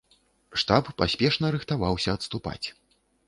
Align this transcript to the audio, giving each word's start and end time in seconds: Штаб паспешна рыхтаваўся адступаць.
Штаб 0.61 0.85
паспешна 1.01 1.47
рыхтаваўся 1.55 2.17
адступаць. 2.17 2.67